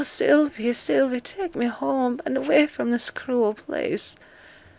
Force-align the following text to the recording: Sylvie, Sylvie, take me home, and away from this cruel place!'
Sylvie, 0.03 0.73
Sylvie, 0.73 1.19
take 1.21 1.55
me 1.55 1.67
home, 1.67 2.19
and 2.25 2.35
away 2.35 2.65
from 2.65 2.89
this 2.89 3.11
cruel 3.11 3.53
place!' 3.53 4.15